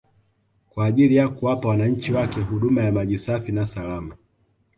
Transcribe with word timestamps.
kwa 0.69 0.85
ajili 0.85 1.15
ya 1.15 1.29
kuwapa 1.29 1.67
wananchi 1.69 2.13
wake 2.13 2.39
huduma 2.41 2.83
ya 2.83 2.91
maji 2.91 3.17
safi 3.17 3.51
na 3.51 3.65
salama 3.65 4.17